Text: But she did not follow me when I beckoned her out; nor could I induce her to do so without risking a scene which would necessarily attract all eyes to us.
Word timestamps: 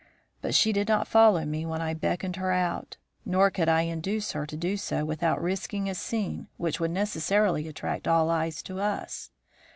But 0.41 0.55
she 0.55 0.73
did 0.73 0.87
not 0.87 1.07
follow 1.07 1.45
me 1.45 1.63
when 1.63 1.79
I 1.79 1.93
beckoned 1.93 2.37
her 2.37 2.51
out; 2.51 2.97
nor 3.23 3.51
could 3.51 3.69
I 3.69 3.81
induce 3.83 4.31
her 4.31 4.47
to 4.47 4.57
do 4.57 4.75
so 4.75 5.05
without 5.05 5.39
risking 5.39 5.87
a 5.87 5.93
scene 5.93 6.47
which 6.57 6.79
would 6.79 6.89
necessarily 6.89 7.67
attract 7.67 8.07
all 8.07 8.31
eyes 8.31 8.63
to 8.63 8.79
us. 8.79 9.29